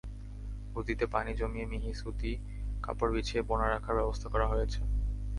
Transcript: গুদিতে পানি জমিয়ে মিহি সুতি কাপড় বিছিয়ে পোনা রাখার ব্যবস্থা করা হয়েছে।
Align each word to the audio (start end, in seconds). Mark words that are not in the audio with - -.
গুদিতে 0.73 1.05
পানি 1.13 1.31
জমিয়ে 1.39 1.65
মিহি 1.71 1.91
সুতি 2.01 2.31
কাপড় 2.83 3.11
বিছিয়ে 3.15 3.41
পোনা 3.47 3.65
রাখার 3.67 3.95
ব্যবস্থা 3.99 4.27
করা 4.33 4.45
হয়েছে। 4.51 4.79